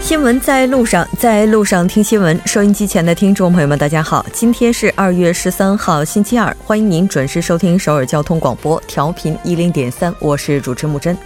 [0.00, 2.38] 新闻在路上，在路上听新闻。
[2.44, 11.16] 收音机前的听众朋友们，大家好，今天是二月十三号，星期二，欢迎您准时收听首尔交通广播，调频一零点三，我是主持木真。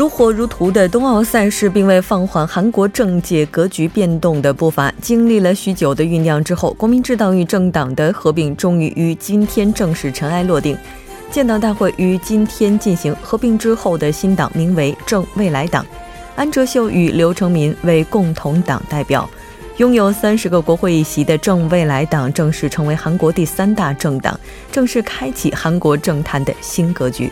[0.00, 4.90] 如火如荼的冬奥赛事，并未放缓韩国政界格局变动的步伐。
[5.02, 10.74] 经历了许久的酝酿之后，国民治党与政党的合并终于于今天正式尘埃落定。
[11.30, 15.84] 建党大会于今天进行，合并之后的新党名为正未来党，
[16.34, 19.28] 安哲秀与刘成民为共同党代表。
[19.76, 24.40] 拥有三十个国会议席的正未来党正式成为韩国第三大政党，
[24.72, 27.30] 正式开启韩国政坛的新格局。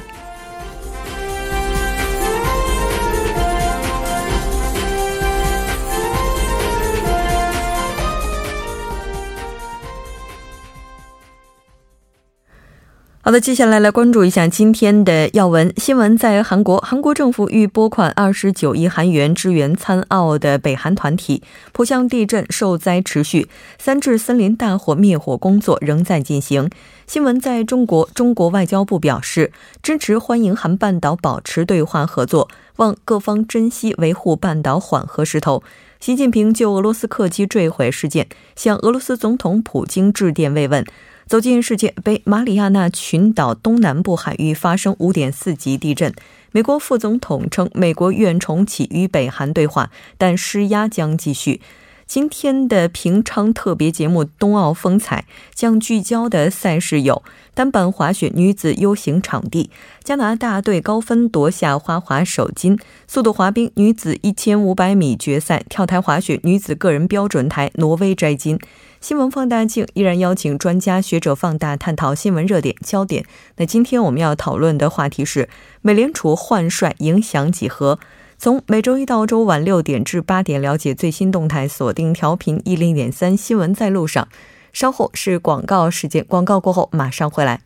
[13.29, 16.17] 好的，接下来来关注一下今天的要闻新闻。
[16.17, 21.43] 在韩国，韩国政府欲拨款二十九亿韩元支援参奥的北韩团体。
[21.73, 23.47] 浦项地震受灾持续，
[23.79, 26.71] 三至森林大火灭火工作仍在进行。
[27.07, 35.63] 新闻在中国，中国外交部表示支持欢迎韩半岛保持对话合作，望各方珍惜维护半岛缓和势头。
[36.01, 40.85] 习近平就俄罗斯客机坠毁事件向俄罗斯总统普京致电慰问。
[41.27, 46.15] 走进世界杯，马里亚纳群岛东南部海域发生5.4级地震。
[46.53, 51.61] 美国副总统称，美国愿重启与北韩对话，但施压将继续。
[52.09, 59.69] 今天的平昌特别节目《冬奥风采》将聚焦的赛事有单板滑雪女子 U 型场地，
[60.03, 68.59] 加拿大队高分夺下花滑首金；速度滑冰女子1500米决赛，跳台滑雪女子个人标准台，挪威摘金。
[69.03, 73.27] 新闻放大镜依然邀请专家学者放大探讨新闻热点焦点。
[73.59, 75.51] 那今天我们要讨论的话题是
[75.83, 77.99] 美联储换帅影响几何？
[78.41, 84.29] 从每周一到周晚六点至八点，了解最新动态，锁定调频一零点三新闻在路上。
[84.73, 87.61] 稍后是广告时间，广告过后马上回来。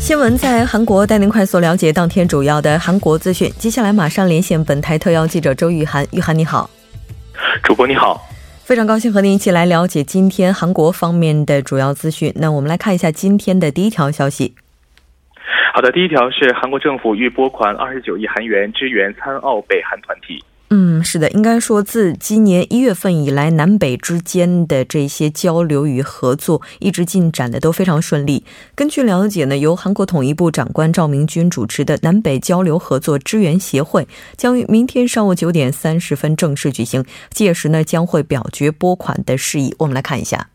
[0.00, 3.48] 新闻在韩国，带您快速了解当天主要的韩国资讯。
[3.60, 6.68] 接下来马上连线本台特邀记者周玉涵，玉涵你好，
[7.62, 8.20] 主播你好。
[8.70, 12.32] 非常高兴和您一起来了解今天韩国方面的主要资讯。
[12.36, 14.54] 那我们来看一下今天的第一条消息。
[15.74, 20.40] 好的，第一条是韩国政府欲拨款二十九亿韩元支援参奥北韩团体。
[20.72, 28.44] 嗯，是的，应该说自今年一月份以来，南北之间的这些交流与合作一直进展的都非常顺利。
[28.76, 39.74] 根据了解呢，由韩国统一部长官赵明军主持的南北交流合作支援协会将于明天上午九点三十分正式举行，届时呢将会表决拨款的事宜。
[39.78, 40.50] 我们来看一下。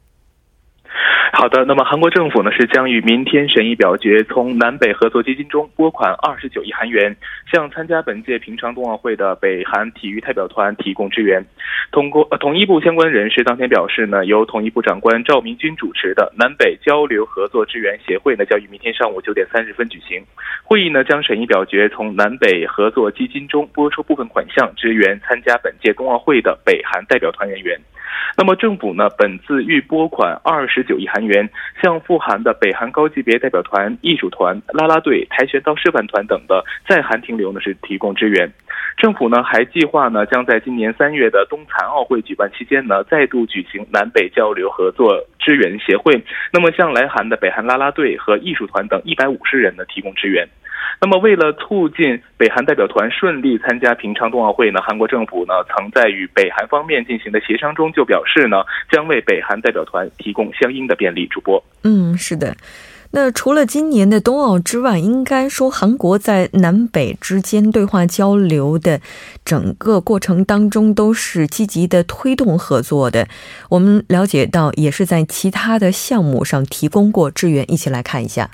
[1.34, 7.16] 好的，那么韩国政府呢是将于明天审议表决，从南北合作基金中拨款二十九亿韩元，
[7.52, 11.44] 向参加本届平昌冬奥会的北韩体育代表团提供支援。
[11.92, 20.24] 通过统一部相关人士当天表示呢，由统一部长官赵明军主持的南北交流合作支援协会呢将于明天上午九点三十分举行
[20.64, 27.78] 会议呢，将审议表决，从南北合作基金中拨出部分款项支援参加本届冬奥会的北韩代表团人员。
[28.38, 31.50] 那么政府呢，本次预拨款二十九亿韩元，
[31.82, 38.52] 向赴韩的北韩高级别代表团、艺术团、啦啦队、跆拳道示范团等的在韩停留呢是提供支援。
[38.98, 50.48] 政府呢还计划呢，将在今年三月的冬残奥会举办期间呢，再度举行南北交流合作支援协会，那么向来韩的北韩啦啦队和艺术团等一百五十人呢提供支援。
[51.02, 58.58] 那么，为了促进北韩代表团顺利参加平昌冬奥会呢，韩国政府呢曾在与北韩方面进行的协商中就表示呢，
[58.92, 61.28] 将为北韩代表团提供相应的便利。
[61.28, 62.56] 主播，嗯，是的。
[63.12, 69.00] 那除了今年的冬奥之外，应该说韩国在南北之间对话交流的
[69.46, 73.28] 整个过程当中都是积极的推动合作的。
[73.70, 77.70] 我们了解到，也是在其他的项目上提供过支援。
[77.72, 78.50] 一起来看一下。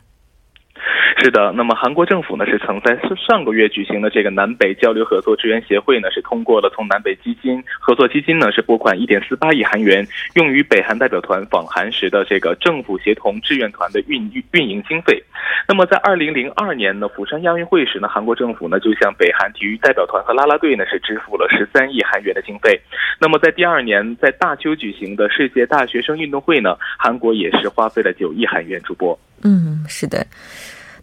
[1.17, 2.97] 是的，那么韩国政府呢是曾在
[3.27, 15.21] 上个月举行的这个南北交流合作支援协会呢是通过了从南北基金合作基金呢是拨款一点四八亿韩元，用于北韩代表团访韩时的这个政府协同志愿团的运运营经费。
[15.67, 22.79] 那么在二零零二年呢釜山亚运会时呢，韩国政府呢就向北韩体育代表团和啦啦队呢是支付了十三亿韩元的经费。
[23.19, 29.17] 那么在第二年在大邱举行的世界大学生运动会呢，韩国也是花费了九亿韩元主播。
[29.43, 30.25] 嗯，是的。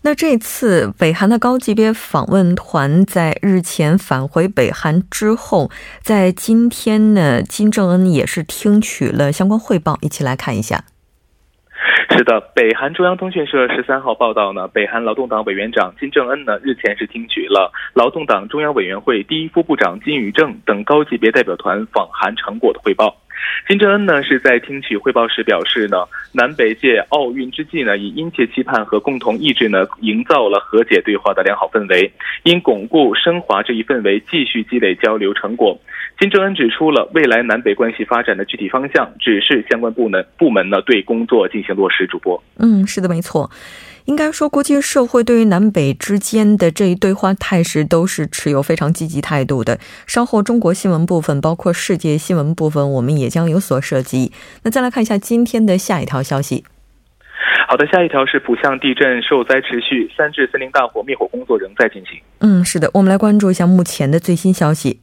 [0.05, 10.85] 那这次北韩的高级别访问团在日前返回北韩之后，在今天呢，金正恩也是听取了相关汇报，一起来看一下。
[12.11, 23.17] 是的，北韩中央通讯社十三号报道呢，北韩劳动党委员长金正恩呢日前是听取了劳动党中央委员会第一副部长金宇正等高级别代表团访韩成果的汇报。
[23.69, 25.99] 金正恩呢是在听取汇报时表示呢，
[26.33, 32.11] 南北届奥运之际呢，以殷切期盼和共同意志呢，营造了和解对话的良好氛围，
[32.43, 35.79] 因巩固升华这一氛围，继续积累交流成果。
[36.19, 42.09] 金正恩指出了未来南北关系发展的具体方向，指示相关部门部门呢对工作进行落实。
[42.09, 43.51] 主播，嗯，是的，没错。
[44.09, 49.79] 应该说，国际社会对于南北之间的这一对话态势都是持有非常积极态度的。
[50.07, 54.33] 稍后中国新闻部分，包括世界新闻部分，我们也将有所涉及。
[54.63, 56.65] 那再来看一下今天的下一条消息。
[57.69, 62.19] 好的，下一条是浦项地震受灾持续，三至森林大火灭火工作仍在进行。
[62.39, 65.01] 嗯，是的，我们来关注一下目前的最新消息。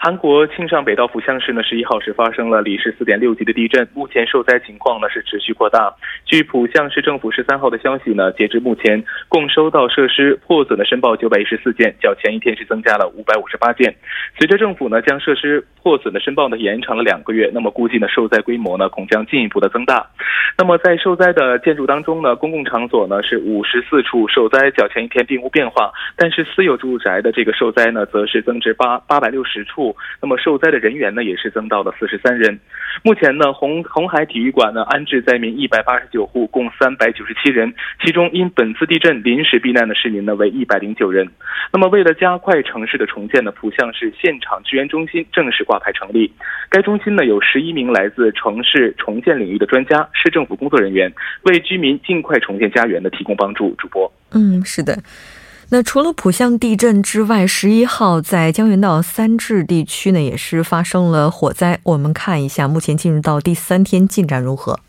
[0.00, 5.92] 韩国庆尚北道浦项市呢，十一号是发生了里氏四点六级的地震，目前受灾情况呢是持续扩大。
[6.24, 13.92] 据浦项市政府十三号的消息呢，截至目前共收到设施破损的申报九百一十四件，较前一天是增加了五百五十八件。
[14.38, 20.06] 随着政府呢将设施破损的申报呢延长了两个月，那么估计呢受灾规模呢恐将进一步的增大。
[20.56, 29.87] 那么在受灾的建筑当中呢，公共场所呢是五十四处受灾，较前一天并无变化，但是私有住宅的这个受灾呢则是增至八八百六十处。
[30.20, 32.58] 那么受灾的人员呢，也是增到了四十三人。
[33.02, 37.72] 目前呢，红红海体育馆呢安置灾民一百八十九户，共三百九十七人，
[38.04, 41.28] 其中因本次地震临时避难的市民呢为一百零九人。
[41.72, 46.32] 那么为了加快城市的重建呢，浦项市现场支援中心正式挂牌成立。
[46.70, 51.12] 该中心呢有十一名来自城市重建领域的专家、市政府工作人员，
[51.42, 53.74] 为居民尽快重建家园呢提供帮助。
[53.78, 54.96] 主播，嗯，是的。
[55.70, 61.78] 那除了浦项地震之外，十一号在江原道三治地区呢，也是发生了火灾。
[61.82, 64.80] 我们看一下，目前进入到第三天进展如何？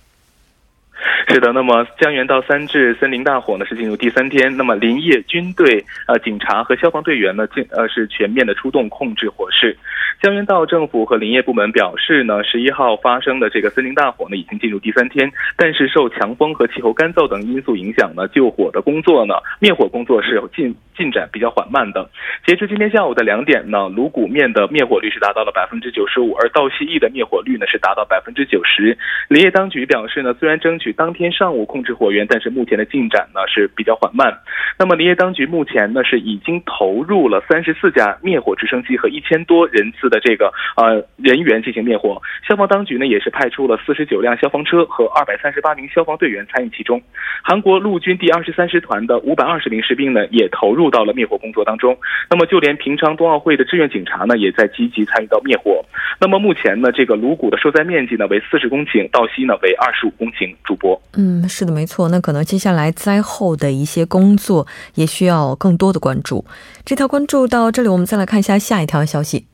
[1.30, 9.78] 是的，那么江原道三治森林大火呢是进入第三天，那么林业军队、呃警察和消防队员呢进呃是全面的出动控制火势。
[10.22, 22.10] 江原道政府和林业部门表示呢，十一号发生的这个森林大火呢已经进入第三天，但是受强风和气候干燥等因素影响呢，救火的工作呢，灭火工作是有进进展比较缓慢的。
[22.46, 28.98] 截至今天下午的两点呢，鲁谷面的灭火率是达到了百分之九十五，而道西义的灭火率呢是达到百分之九十。
[29.30, 34.38] 林业当局表示呢，虽然争取当天上午控制火源，但是目前的进展呢是比较缓慢。
[34.78, 40.10] 那么林业当局目前呢是已经投入了三十四架灭火直升机和一千多人次。
[40.10, 47.00] 的这个呃人员进行灭火，消防当局呢也是派出了四十九辆消防车和二百三十八名消防队员参与其中。
[47.44, 51.96] 韩国陆军第二十三师团的五百二十名士兵呢也投入到了灭火工作当中。
[52.28, 55.86] 那么就连平昌冬奥会的志愿警察呢也在积极参与到灭火。
[56.20, 60.52] 那么目前呢这个鲁谷的受灾面积呢为四十公顷，道西呢为二十五公顷。
[60.64, 62.10] 主播，嗯，是的，没错。
[62.10, 64.66] 那可能接下来灾后的一些工作
[64.96, 66.44] 也需要更多的关注。
[66.84, 69.46] 这条关注到这里，我们再来看一下下一条消息。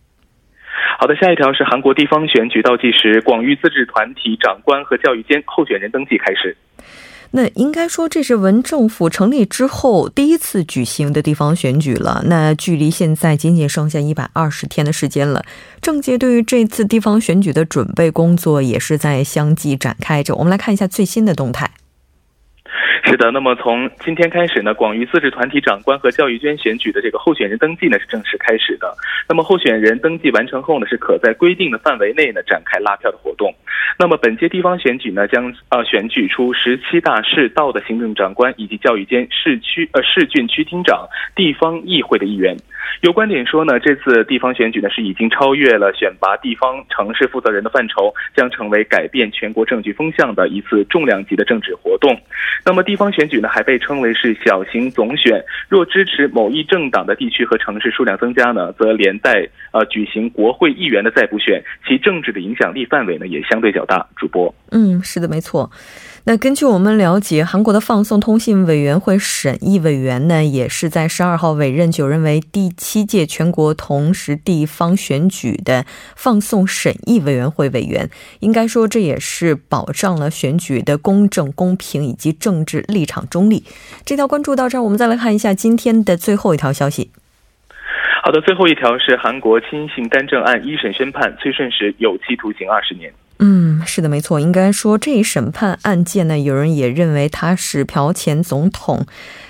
[0.97, 6.55] 好的，下一条是韩国地方选举倒计时，广域自治团体长官和教育监候选人登记开始。
[7.35, 12.23] 那应该说这是文政府成立之后第一次举行的地方选举了。
[12.27, 15.43] 那距离现在仅仅剩下一百二十天的时间了。
[15.81, 20.33] 政界对于这次地方选举的准备工作也是在相继展开着。
[20.35, 21.69] 我们来看一下最新的动态。
[23.03, 28.97] 是的，那么从今天开始呢，广域自治团体长官和教育捐选举的这个候选人登记呢是正式开始的。
[29.29, 33.53] 那么候选人登记完成后呢，是可在规定的范围内呢展开拉票的活动。
[33.97, 42.55] 那么本届地方选举呢，将呃选举出十七大市道的行政长官以及教育监市区呃市郡区厅长、地方议会的议员。
[43.01, 52.17] 有观点说呢，这次地方选举呢是已经超越了选拔地方城市负责人的范畴，将成为改变全国政局风向的一次重量级的政治活动。
[52.63, 64.07] 那么地方选举呢还被称为是小型总选，若支持某一政党的地区和城市数量增加呢，则连带呃举行国会议员的再补选，其政治的影响力范围呢也相对较较大。
[64.15, 65.69] 主播，嗯，是的，没错。
[66.27, 78.09] 那根据我们了解，韩国的放送通信委员会审议委员呢，也是在十二号委任九人为第七届全国同时地方选举的放送审议委员会委员。
[78.39, 83.63] 应该说，这也是保障了选举的公正、公平以及政治立场中立。
[84.03, 87.11] 这条关注到这儿，我们再来看一下今天的最后一条消息。
[88.23, 93.13] 好的，最后一条是韩国亲信干政案一审宣判，崔顺实有期徒刑二十年。
[93.39, 94.39] 嗯，是的，没错。
[94.39, 99.05] 应该说，这一审判案件呢，有人也认为他是朴前总统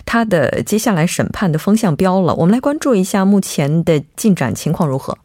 [0.06, 2.34] 他的接下来审判的风向标了。
[2.36, 5.18] 我们来关注一下目前的进展情况如何。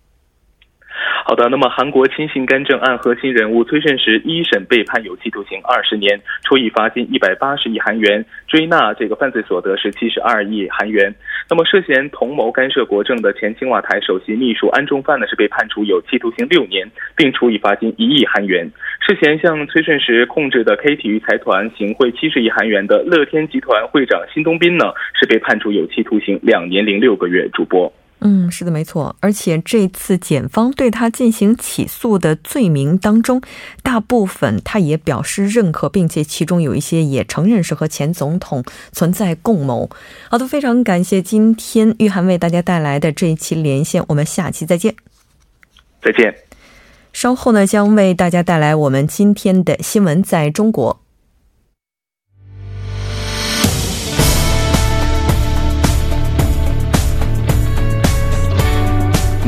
[1.24, 11.14] 好的，那么韩国亲信干政案核心人物崔顺实一审被判有期徒刑二十年，处以罚金一百八十亿韩元，追纳这个犯罪所得是七十二亿韩元。
[11.48, 18.68] 那么涉嫌同谋干涉国政的前青瓦台首席秘书安中范呢，是被判处有期徒刑六年，并处以罚金一亿韩元。
[19.06, 27.48] 涉嫌向崔顺实控制的 K 体育财团行贿七十亿韩元的乐天集团会长辛东斌呢，是被判处有期徒刑两年零六个月。
[27.52, 27.92] 主播。
[28.20, 29.16] 嗯，是的，没错。
[29.20, 33.40] 而且这次检方对他进行起诉的罪名当中，
[33.82, 38.62] 大部分他也表示认可，并且其中有一些也承认是和前总统
[38.92, 39.88] 存在共谋。
[40.28, 44.94] 好的，非常感谢今天玉涵为大家带来的这一期连线，我们下期再见。
[46.02, 46.34] 再见。
[47.12, 51.00] 稍后呢，将为大家带来我们今天的新闻在中国。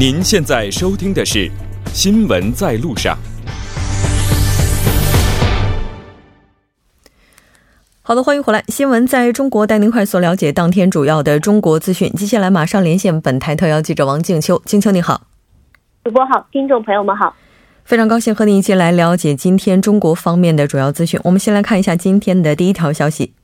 [0.04, 1.48] 您现在收听的是
[1.94, 3.16] 《新闻在路上》。
[8.02, 12.12] 好的，欢迎回来，《新闻在中国》带您快速了解当天主要的中国资讯。
[12.14, 12.50] 接下来。
[12.50, 12.82] 马上。
[12.82, 15.22] 连线本台特邀记者王静秋，静秋你好，
[16.02, 17.32] 主播好，听众朋友们好，
[17.84, 21.20] 非常高兴和您一起来了解今天中国方面的主要资讯。
[21.22, 23.34] 我们先来看一下今天的第一条消息。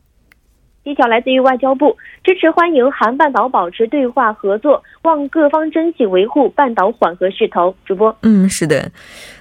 [0.88, 7.75] 第一条来自于外交部，支持欢迎韩半岛保持对话合作，望各方珍惜维护半岛缓和势头。
[7.85, 8.90] 主播，嗯，是的。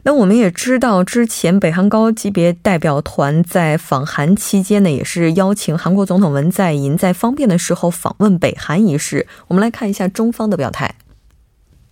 [0.04, 9.26] 那我们也知道，之前北韩高级别代表团在访韩期间呢，也是邀请韩国总统文在寅在方便的时候访问北韩一事。
[9.48, 10.96] 我们来看一下中方的表态。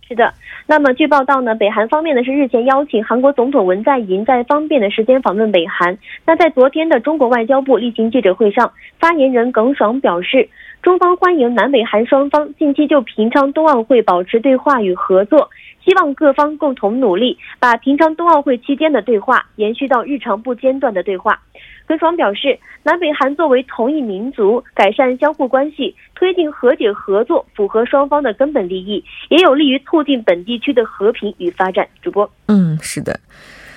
[0.08, 0.32] 是的。
[0.68, 5.98] 那么，据报道呢，北韩方面呢是日前邀请韩国总统文在寅在方便的时间访问北韩。
[6.24, 10.48] 那在昨天的中国外交部例行记者会上，发言人耿爽表示，
[10.82, 15.50] 中方欢迎南北韩双方近期就平昌冬奥会保持对话与合作，
[15.84, 21.40] 希望各方共同努力，把平昌冬奥会期间的对话延续到日常不间断的对话。
[21.86, 31.86] 耿爽表示，南北韩作为同一民族，改善相互关系，推进和解合作，符合双方的根本利益，也有利于促进本地区的和平与发展。
[32.02, 33.20] 主播，嗯，是的。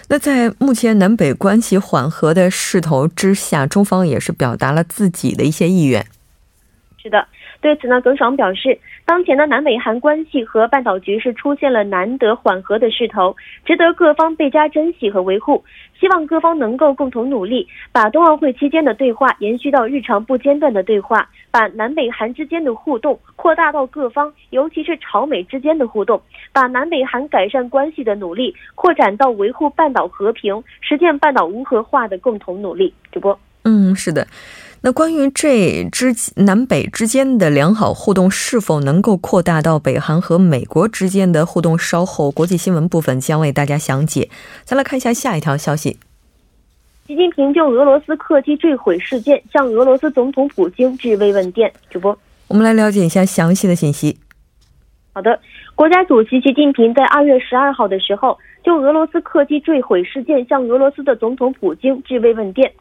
[0.09, 6.03] 那在目前南北关系缓和的势头之下，中方也是表达了自己的一些意愿。
[7.01, 7.27] 是的。
[7.61, 13.35] 对此呢，耿爽表示，当前的南北韩关系和半岛局势出现了难得缓和的势头，
[13.65, 15.63] 值得各方倍加珍惜和维护。
[15.99, 26.21] 希望各方能够共同努力，把冬奥会期间的对话延续到日常不间断的对话，把南北韩之间的互动扩大到各方，尤其是朝美之间的互动，
[26.53, 32.93] 把南北韩改善关系的努力扩展到维护半岛和平、实现半岛无核化的共同努力。
[33.11, 33.39] 主播，
[33.69, 34.25] 嗯，是的。
[34.81, 44.29] 那关于这之南北之间的良好互动是否能够扩大到北韩和美国之间的互动，稍后国际新闻部分将为大家详解。
[44.63, 45.99] 再来看一下下一条消息：
[47.05, 51.71] 习近平就俄罗斯客机坠毁事件向俄罗斯总统普京致慰问电。
[51.91, 54.17] 主播，我们来了解一下详细的信息。
[55.13, 55.39] 好的，
[55.75, 62.71] 国家主席习近平在二月十二号的时候就俄罗斯客机坠毁事件向俄罗斯的总统普京致慰问电。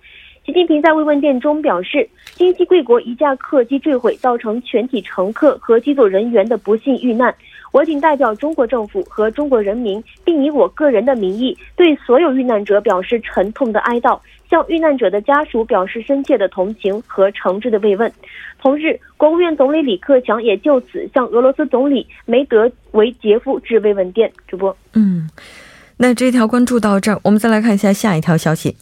[0.49, 7.35] 习近平在慰问电中表示，今夕贵国一架客机坠毁，造成全体乘客和机组人员的不幸遇难。
[7.71, 18.11] 我谨代表中国政府和中国人民，并以我个人的名义，对所有遇难者表示沉痛的哀悼，向遇难者的家属表示深切的同情和诚挚的慰问。
[18.59, 24.33] 同日，国务院总理李克强也就此向俄罗斯总理梅德韦杰夫致慰问电。
[24.47, 25.29] 主播，嗯，
[25.99, 28.75] 那这条关注到这儿，我们再来看一下下一条消息。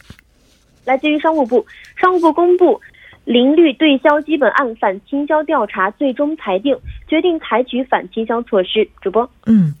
[0.87, 1.65] 来自于商务部，
[1.97, 2.79] 商务部公布
[3.25, 6.73] 零率对销基本案反倾销调查最终裁定，
[7.09, 8.87] 决定采取反倾销措施。
[9.01, 9.75] 主播，嗯，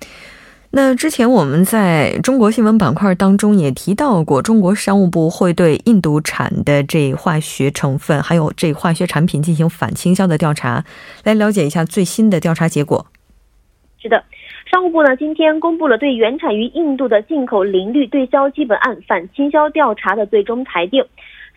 [0.69, 10.83] 那之前我们在中国新闻板块当中也提到过，中国商务部会对印度产的这化学成分还有这化学产品进行反倾销的调查，
[11.23, 13.05] 来了解一下最新的调查结果。
[13.97, 14.21] 是的，
[14.69, 21.03] 商务部呢今天公布了对原产于印度的进口零氯对销基本案反倾销调查的最终裁定。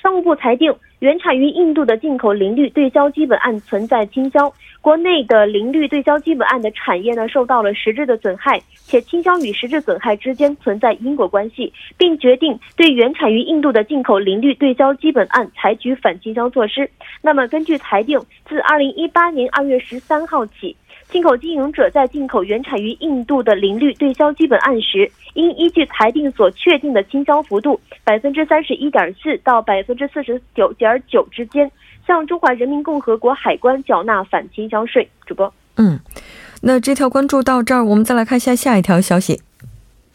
[0.00, 4.50] 商务部裁定，原产于印度的进口零氯对销基本案存在倾销，
[4.80, 16.88] 国内的零氯对销基本案的产业呢受到了实质的损害，且倾销与实质损害之间存在因果关系，并决定对原产于印度的进口零氯对销基本案采取反倾销措施。
[17.20, 20.76] 那么，根据裁定，自二零一八年二月十三号起。
[21.10, 31.70] 进口经营者在进口原产于印度的零率对销基本按时，应依据裁定所确定的倾销幅度百分之三十一点四到百分之四十九点九之间，
[32.06, 35.08] 向中华人民共和国海关缴纳反倾销税。
[35.26, 35.98] 主播，嗯，
[36.62, 39.40] 那这条关注到这儿，我们再来看一下下一条消息。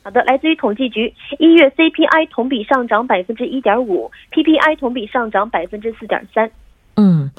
[0.02, 6.50] 好的，来自于统计局，一月 CPI 同比上涨百分之一点五，PPI 同比上涨百分之四点三。
[6.96, 7.30] 嗯。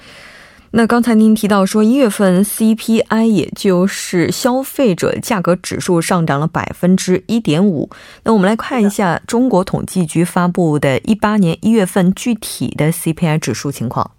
[0.73, 7.89] 那刚才您提到说，一月份 CPI 也就是消费者价格指数上涨了百分之一点五。
[8.25, 14.11] 那我们来看一下中国统计局发布的一八年一月份具体的 CPI 指数情况。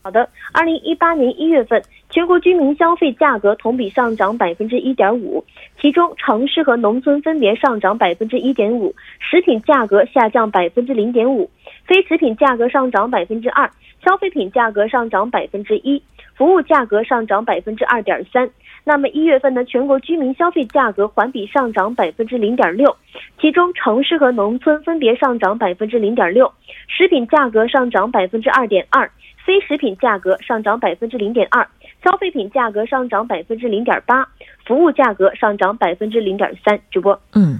[0.00, 5.44] 好的，二零一八年一月份全国居民消费价格同比上涨百分之一点五，
[5.80, 11.48] 其中城市和农村分别上涨百分之一点五，食品价格下降百分之零点五，
[11.84, 13.70] 非食品价格上涨百分之二。
[14.04, 16.00] 消费品价格上涨百分之一，
[16.36, 18.48] 服务价格上涨百分之二点三。
[18.84, 22.96] 那么一月份呢，全国居民消费价格环比上涨百分之零点六，
[23.40, 26.50] 其中城市和农村分别上涨百分之零点六，
[26.86, 29.10] 食品价格上涨百分之二点二，
[29.48, 31.66] 非食品价格上涨百分之零点二，
[32.04, 34.28] 消费品价格上涨百分之零点八，
[34.66, 36.78] 服务价格上涨百分之零点三。
[36.90, 37.58] 主播，嗯，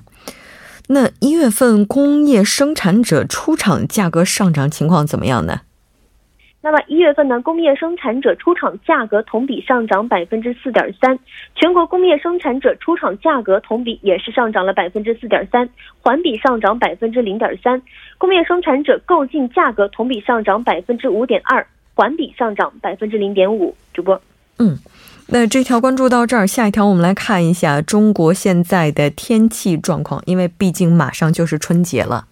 [0.88, 5.62] 那一月份工业生产者出厂价格上涨情况怎么样呢？
[6.60, 11.18] 那么一月份呢，工业生产者出厂价格同比上涨百分之四点三，
[11.54, 15.66] 全国工业生产者出厂价格同比也是上涨了百分之四点三，
[16.02, 17.80] 环比上涨百分之零点三。
[18.18, 21.66] 工业生产者购进价格同比上涨百分之五点二，
[21.98, 23.74] 环比上涨百分之零点五。
[23.92, 24.20] 主播，
[24.60, 24.78] 嗯，
[25.26, 32.26] 那这条关注到这儿，下一条我们来看一下中国现在的天气状况，因为毕竟马上就是春节了。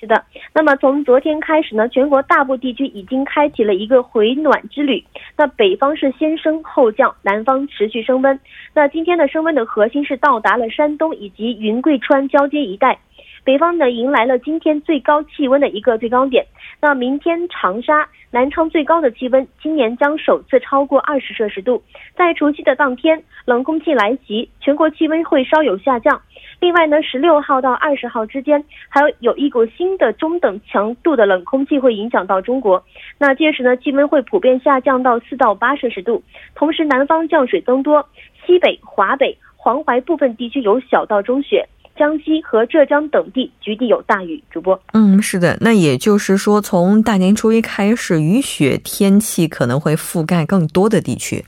[0.00, 5.04] 是的，那么从昨天开始呢，全国大部地区已经开启了一个回暖之旅。
[5.36, 8.40] 那北方是先升后降，南方持续升温。
[8.74, 12.98] 那今天的升温的核心是到达了山东以及云贵川交接一带。
[13.44, 16.44] 北方呢迎来了今天最高气温的一个最高点。
[16.84, 21.80] 那明天长沙、南昌最高的气温今年将首次超过二十摄氏度。
[22.16, 26.20] 在除夕的当天，冷空气来袭，全国气温会稍有下降。
[26.58, 32.84] 另外呢，十六号到二十号之间，还有有一股新的中等强度的冷空气会影响到中国。
[33.16, 36.20] 那届时呢，气温会普遍下降到四到八摄氏度。
[36.56, 38.04] 同时，南方降水增多，
[38.44, 41.64] 西北、华北、黄淮部分地区有小到中雪，
[42.02, 44.42] 江西和浙江等地局地有大雨。
[44.50, 51.44] 主播，嗯，是的，那也就是说，从大年初一开始，雨雪天气可能会覆盖更多的地区。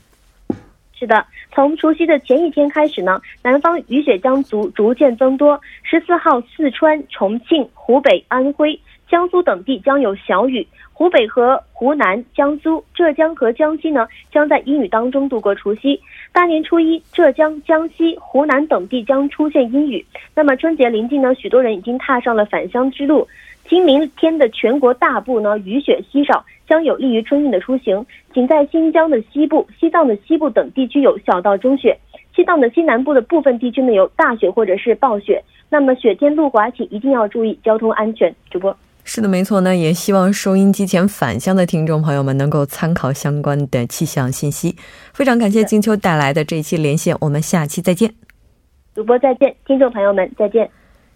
[0.97, 1.25] 是的。
[1.53, 5.59] 从除夕的前一天开始呢，南方雨雪将逐逐渐增多。
[5.83, 8.77] 十四号，四川、重庆、湖北、安徽、
[9.09, 10.65] 江苏等地将有小雨。
[10.93, 15.99] 湖北和湖南、江苏、浙江和江西呢，将在阴雨当中度过除夕。
[16.31, 20.05] 大年初一，浙江、江西、湖南等地将出现阴雨。
[20.33, 23.27] 那么春节临近呢，许多人已经踏上了返乡之路。
[23.67, 26.45] 今明天的全国大部呢，雨雪稀少。
[26.67, 28.03] 将有利于春运的出行。
[28.33, 31.95] 仅在新疆的西部、西藏的西部等地区有小到中雪，
[32.35, 35.43] 西藏的西南部的部分地区呢有大雪或者是暴雪。
[35.69, 38.33] 那么雪天路滑，请一定要注意交通安全。
[38.49, 38.75] 主播
[39.07, 39.61] 是的，没错。
[39.61, 44.75] 那也希望收音机前返乡的听众朋友们能够参考相关的气象信息。
[45.13, 48.11] 非常感谢金秋带来的这一期连线，我们下期再见。
[48.95, 50.69] 主播再见，听众朋友们再见。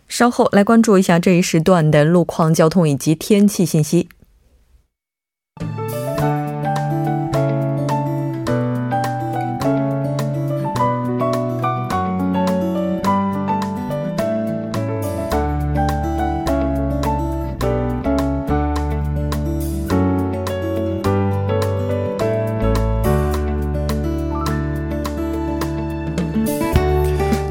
[0.08, 4.08] 稍后来关注一下这一时段的路况、交通以及天气信息。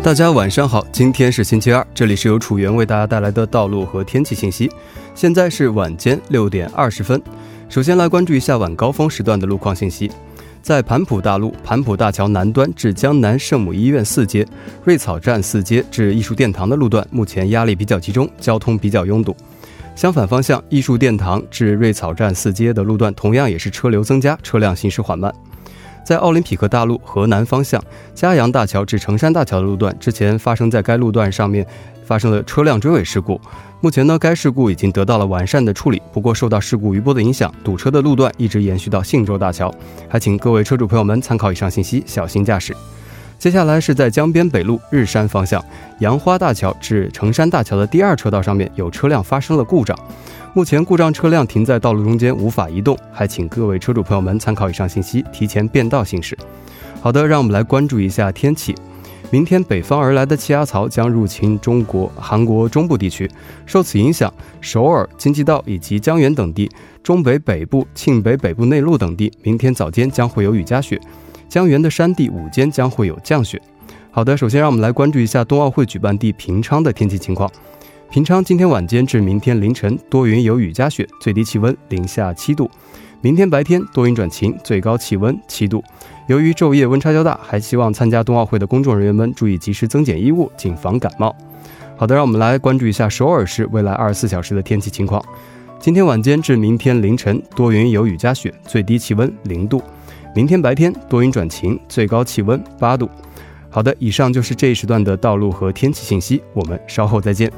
[0.01, 4.71] 大家晚上好，今天是星期二，这里是由楚源为大家带来的道路和天气信息。
[5.15, 7.21] 现在是晚间六点二十分，
[7.69, 10.11] 首先来关注一下晚高峰时段的路况信息。
[10.63, 14.47] 在盘浦大路盘浦大桥南端至江南圣母医院四街、
[14.85, 19.37] 瑞草站四街至艺术殿堂的路段，目前压力比较集中，交通比较拥堵。
[19.95, 25.35] 相反方向，艺术殿堂至瑞草站四街的路段同样也是车流增加，车辆行驶缓慢。
[26.09, 27.79] 在奥林匹克大陆河南方向
[28.15, 31.67] 嘉阳大桥至成山大桥的路段，之前发生在该路段上面
[32.03, 33.39] 发生了车辆追尾事故。
[33.83, 36.01] 目前呢，该事故已经得到了完善的处理。
[36.11, 39.71] 不过，受到事故余波的影响，堵车的路段一直延续到信州大桥。
[40.09, 42.75] 还请各位车主朋友们参考以上信息，小心驾驶。
[43.39, 45.65] 接下来是在江边北路日山方向
[46.01, 49.97] 杨花大桥至成山大桥的第二车道上面有车辆发生了故障，
[50.55, 52.99] 目前故障车辆停在道路中间无法移动。
[53.13, 56.37] 还请各位车主朋友们参考以上信息，提前变道行驶。
[57.01, 58.75] 好的，让我们来关注一下天气。
[59.31, 63.31] 明天北方而来的气压槽将入侵中国、韩国中部地区，
[63.67, 66.69] 受此影响，首尔、京畿道以及江原等地、
[67.05, 70.99] 中北北部、庆北北部内陆等地，明天早间将会有雨夹雪；
[71.49, 73.61] 江源的山地午间将会有降雪。
[74.11, 77.51] 好的，首先让我们来关注一下冬奥会举办地平昌的天气情况。
[78.11, 82.67] 平昌今天晚间至明天凌晨多云有雨夹雪，最低气温零下七度；
[83.21, 85.83] 明天白天多云转晴，最高气温七度。
[86.27, 91.35] 由于昼夜温差较大，还希望参加冬奥会的公众人员们注意及时增减衣物，谨防感冒。
[91.97, 95.23] 好的，让我们来关注一下首尔市未来二十四小时的天气情况。
[95.81, 99.79] 今天晚间至明天凌晨多云有雨夹雪，最低气温零度；
[100.35, 103.09] 明天白天多云转晴，最高气温八度。
[103.71, 107.51] 好的，以上就是这一时段的道路和天气信息，我们稍后再见。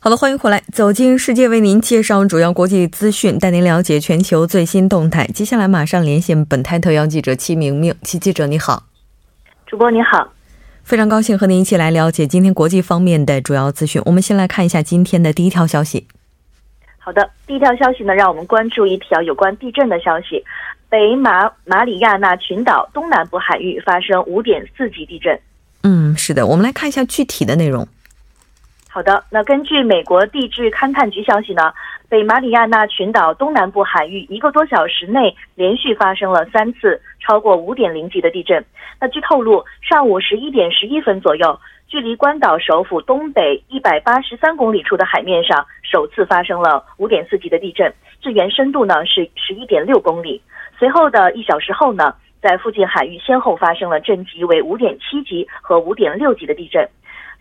[0.00, 5.24] 好的，欢迎回来，走进世界，为您介绍主要国际资讯，带您了解全球最新动态。
[5.28, 8.82] 接下来马上连线本台特邀记者戚明明，戚记者你好，
[9.74, 10.32] 主播你好，
[10.84, 14.00] 非常高兴和您一起来了解今天国际方面的主要资讯。
[14.04, 16.06] 我们先来看一下今天的第一条消息。
[16.96, 20.44] 好的，第一条消息呢，让我们关注一条有关地震的消息。
[20.88, 25.36] 北马马里亚纳群岛东南部海域发生五点四级地震。
[25.82, 27.84] 嗯，是的，我们来看一下具体的内容。
[28.88, 31.74] 好的，那根据美国地质勘探局消息呢，
[32.08, 38.62] 北马里亚纳群岛东南部海域一个多小时内连续发生了三次超过五点零级的地震。
[39.00, 50.40] 那据透露，上午十一点十一分左右，距离关岛首府东北一百八十三公里处的海面上首次发生了五点四级的地震，震源深度呢是十一点六公里。
[50.78, 56.86] 随后的一小时后呢，在附近海域先后发生了震级为五点七级和五点六级的地震。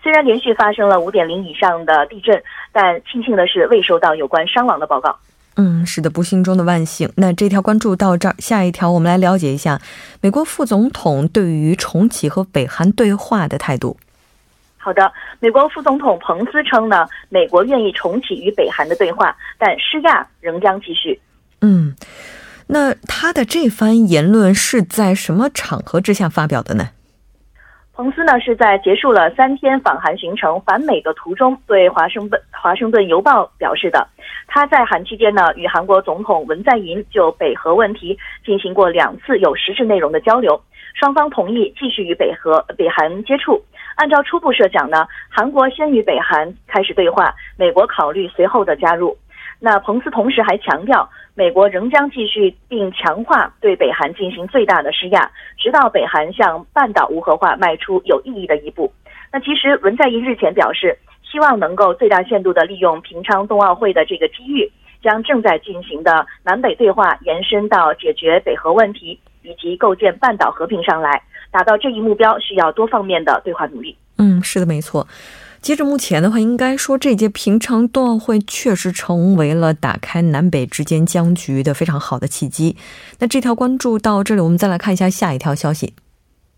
[0.04, 5.18] 虽然连续发生了五点零以上的地震，但庆幸的是未收到有关伤亡的报告。
[5.56, 7.10] 嗯，是的，不幸中的万幸。
[7.16, 9.80] 那这条关注到这儿，下一条我们来了解一下
[10.20, 13.96] 美国副总统对于重启和北韩对话的态度。
[14.78, 21.18] 好的，美国副总统彭斯称呢，美国愿意重启与北韩的对话，但施压仍将继续。
[21.62, 21.96] 嗯，
[22.68, 26.90] 那他的这番言论是在什么场合之下发表的呢？
[27.96, 34.08] 彭斯呢是在结束了三天访韩行程返美的途中，对华盛顿华盛顿邮报表示的。
[34.48, 40.60] 他在韩期间呢，与韩国总统文在寅就北核问题进行过两次有实质内容的交流，
[40.96, 43.64] 双方同意继续与北核北韩接触。
[43.96, 49.16] 按照初步设想呢，韩国先与北韩开始对话，美国考虑随后的加入。
[49.60, 51.08] 那彭斯同时还强调。
[51.36, 58.92] 美国仍将继续并强化对北韩进行最大的施压，直到北韩向半岛无核化迈出有意义的一步。
[59.32, 71.22] 那其实文在寅日前表示，希望能够最大限度地利用平昌冬奥会的这个机遇，将正在进行的南北对话延伸到解决北核问题以及构建半岛和平上来。
[71.50, 73.96] 达到这一目标，需要多方面的对话努力。
[74.18, 75.08] 嗯，是的，没错。
[75.64, 82.76] 截至目前的话，应该说这届平昌冬奥会确实成为了打开南北之间僵局的非常好的契机。
[83.18, 85.94] 那这条关注到这里，我们再来看一下下一条消息。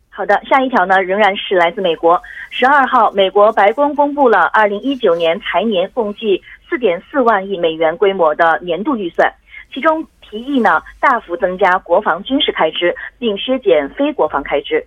[0.09, 2.19] 好的，下一条呢仍然是来自美国。
[2.49, 9.31] 十二号，美国白宫公布了二零一九年财年共计四点四万亿美元规模的年度预算，
[9.71, 14.83] 其中提议呢大幅增加国防军事开支，并削减非国防开支。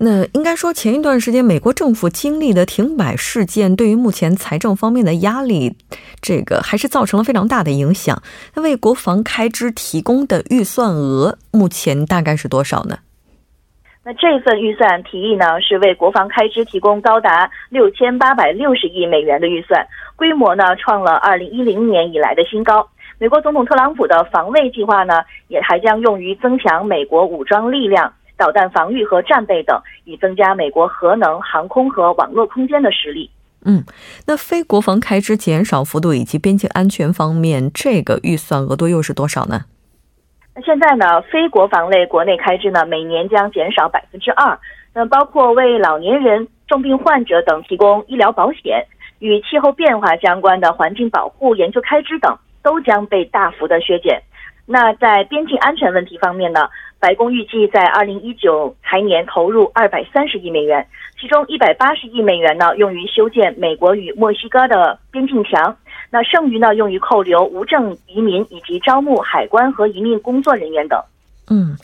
[0.00, 5.76] 那应该说，前一段时间美国政府经历的停摆事件，对于目前财政方面的压力，
[6.20, 8.22] 这个还是造成了非常大的影响。
[8.54, 12.98] 那为国防开支提供的预算额，目前大概是多少呢？
[14.04, 19.84] 那这份预算提议呢，是为国防开支提供高达六千八百六十亿美元的预算，
[20.14, 22.88] 规模呢创了二零一零年以来的新高。
[23.18, 28.12] 美国总统特朗普的防卫计划呢，也还将用于增强美国武装力量。
[28.38, 33.30] 导弹防御和战备等，以增加美国核能、航空和网络空间的实力。
[33.64, 33.84] 嗯，
[34.26, 39.62] 那非国防开支减少幅度以及边境安全方面，这个预算额度又是多少呢？
[40.54, 44.58] 那现在呢，非国防类国内开支呢，每年将减少百分之二。
[44.94, 48.86] 那包括为老年人、重病患者等提供医疗保险，
[49.18, 54.22] 与气候变化相关的环境保护研究开支等都将被大幅的削减。
[54.66, 56.68] 那在边境安全问题方面呢？
[57.00, 60.84] 白宫预计在二零一九财年投入二百三十亿美元，
[61.20, 65.76] 其中一百八十亿美元呢用于修建美国与墨西哥的边境墙，
[66.10, 71.00] 那剩余呢用于扣留无证移民以及招募海关和移民工作人员等。
[71.48, 71.76] 嗯，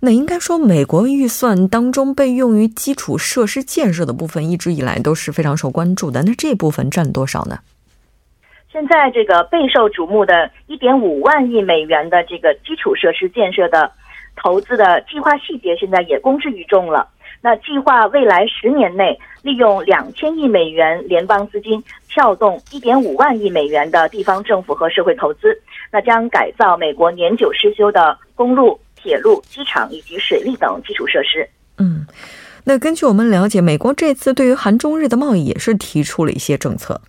[0.00, 6.22] 那应该说，美国预算当中被用于基础设施建设的部分，一直以来都是非常受关注的。
[6.22, 7.60] 那这部分占多少呢？
[8.70, 13.90] 现在这个备受瞩目的一点五万亿美元的这个基础设施建设的。
[14.36, 17.08] 投资的计划细节现在也公之于众了。
[17.42, 25.58] 那计划未来十年内利用两千亿美元联邦资金，撬动一点五万亿美元的地方政府和社会投资，
[25.90, 31.48] 那将改造美国年久失修的公路、铁路、机场以及水利等基础设施。
[31.78, 32.06] 嗯，
[32.64, 37.00] 那根据我们了解，美国这次对于韩中日的贸易也是提出了一些政策。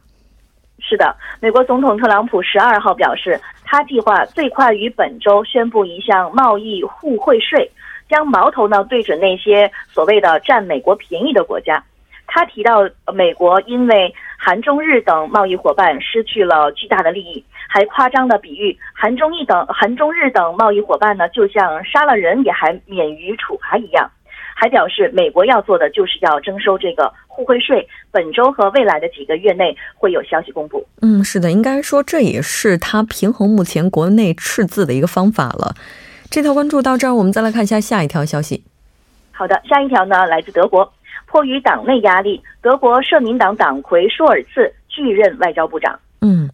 [0.80, 3.40] 是的，美国总统特朗普十二号表示，
[3.72, 7.72] 他计划最快于本周宣布一项贸易互惠税，
[8.10, 11.82] 将矛头呢对准那些所谓的占美国便宜的国家。
[12.28, 12.82] 他提到，
[13.14, 24.12] 美国因为韩中日等贸易伙伴失去了巨大的利益，还夸张的比喻韩中日等韩中日等贸易伙伴呢，就像杀了人也还免于处罚一样。
[24.62, 27.84] 还表示，美国要做的就是要征收这个互惠税。
[28.12, 30.86] 本周和未来的几个月内会有消息公布。
[31.02, 35.74] 嗯，是的，应该说这也是他平衡目前国内赤字的一个方法了。
[36.30, 38.64] 这条关注到这儿，我们再来看一下下一条消息。
[39.32, 40.94] 好的，下一条呢来自德国，
[41.26, 46.00] 迫于党内压力，德国社民党党魁舒尔茨拒任外交部长。
[46.22, 46.48] 嗯，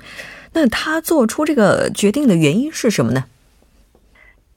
[0.53, 3.25] 那他做出这个决定的原因是什么呢？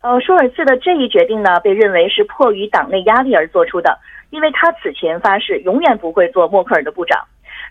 [0.02, 3.98] 呃，舒尔茨的这一决定呢，被认为是迫于党内压力而做出的，
[4.30, 7.22] 因为他此前发誓永远不会做默克尔的部长。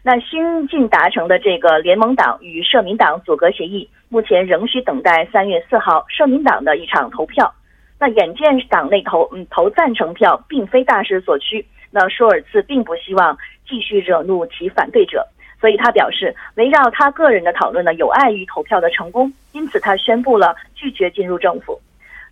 [0.03, 7.51] 那新近达成的这个联盟党与社民党阻隔协议，目前仍需等待三月四号社民党的一场投票。
[7.99, 13.35] 那眼见党内投嗯投赞成票并非大势所趋，那舒尔茨并不希望
[13.67, 15.27] 继续惹怒其反对者，
[15.59, 21.81] 所以他表示，围绕他个人的讨论呢，有碍于投票的成功，因此他宣布了拒绝进入政府。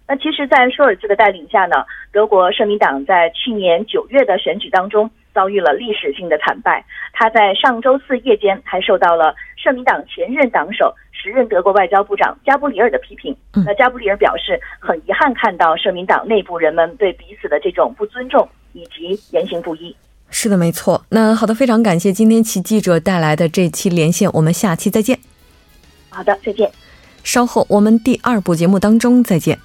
[0.08, 6.86] 那其实，在舒尔茨的带领下呢，德国社民党在去年九月的选举当中遭遇了历史性的惨败。
[7.12, 13.36] 他在上周四夜间还受到了社民党前任党首、时任德国外交部长加布里尔的批评。
[13.66, 19.94] 那加布里尔表示，很遗憾看到社民党内部人们对彼此的这种不尊重以及言行不一。
[20.30, 21.04] 是的，没错。
[21.10, 25.20] 那好的，非常感谢今天其记者带来的这期连线，我们下期再见。
[26.10, 26.72] 好的，再见。
[27.26, 29.60] 稍后我们第二部节目当中再见。